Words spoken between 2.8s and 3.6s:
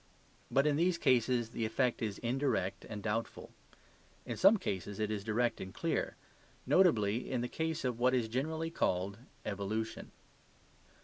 and doubtful.